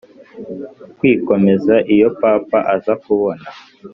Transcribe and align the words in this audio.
kwikomeza 0.97 1.75
Iyo 1.93 2.09
papa 2.19 2.59
aza 2.75 2.93
kubona 3.03 3.47